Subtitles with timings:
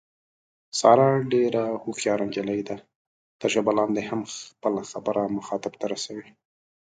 [0.79, 2.77] ساره ډېره هوښیاره نجیلۍ ده،
[3.39, 6.27] تر ژبه لاندې هم خپله خبره مخاطب ته رسوي.